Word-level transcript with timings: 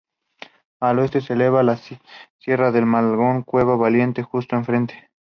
Al 0.79 0.97
Oeste 0.97 1.21
se 1.21 1.33
eleva 1.33 1.61
la 1.61 1.77
sierra 2.39 2.71
de 2.71 2.81
Malagón 2.83 3.17
con 3.43 3.43
Cueva 3.43 3.75
Valiente 3.75 4.23
justo 4.23 4.55
enfrente. 4.55 5.11